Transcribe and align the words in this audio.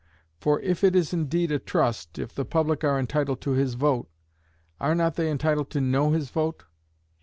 For 0.39 0.59
if 0.61 0.83
it 0.83 0.95
is 0.95 1.13
indeed 1.13 1.51
a 1.51 1.59
trust, 1.59 2.17
if 2.17 2.33
the 2.33 2.43
public 2.43 2.83
are 2.83 2.97
entitled 2.97 3.39
to 3.41 3.51
his 3.51 3.75
vote, 3.75 4.09
are 4.79 4.95
not 4.95 5.13
they 5.13 5.29
entitled 5.29 5.69
to 5.69 5.79
know 5.79 6.09
his 6.09 6.31
vote? 6.31 6.63